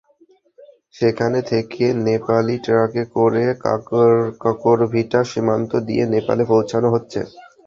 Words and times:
সেখান 0.95 1.31
থেকে 1.49 1.83
নেপালি 2.05 2.55
ট্রাকে 2.65 3.03
করে 3.15 3.43
কাঁকরভিটা 4.43 5.19
সীমান্ত 5.31 5.71
দিয়ে 5.87 6.03
নেপালে 6.13 6.43
পাঠানো 6.51 6.87
হচ্ছে। 6.95 7.19